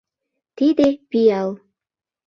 Тиде— 0.57 0.87
пиал! 1.09 1.49